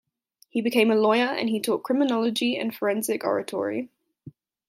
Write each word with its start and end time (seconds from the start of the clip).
He 0.49 0.61
became 0.61 0.89
a 0.89 0.95
lawyer 0.95 1.27
and 1.27 1.47
he 1.47 1.59
taught 1.59 1.83
criminology 1.83 2.57
and 2.57 2.73
forensic 2.73 3.23
oratory. 3.23 3.89